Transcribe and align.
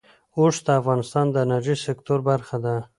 اوښ 0.37 0.55
د 0.65 0.67
افغانستان 0.79 1.25
د 1.31 1.35
انرژۍ 1.45 1.75
د 1.79 1.83
سکتور 1.85 2.19
برخه 2.29 2.57
ده. 2.63 2.75